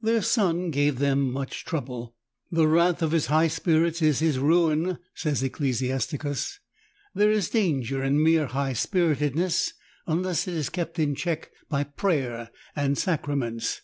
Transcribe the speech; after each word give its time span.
Their 0.00 0.22
son 0.22 0.70
gave 0.70 0.98
them 1.00 1.30
much 1.30 1.66
trouble. 1.66 2.16
"The 2.50 2.66
wrath 2.66 3.02
of 3.02 3.12
his 3.12 3.26
high 3.26 3.48
spirits 3.48 4.00
is 4.00 4.20
his 4.20 4.38
ruin," 4.38 4.96
says 5.14 5.42
Ecclesiasticus. 5.42 6.60
There 7.14 7.30
is 7.30 7.50
dan 7.50 7.82
ger 7.82 8.02
in 8.02 8.22
mere 8.22 8.46
high 8.46 8.72
spiritedness 8.72 9.74
unless 10.06 10.48
it 10.48 10.54
is 10.54 10.70
kept 10.70 10.98
in 10.98 11.14
check 11.14 11.50
by 11.68 11.84
prayer 11.84 12.48
and 12.74 12.96
sacraments. 12.96 13.82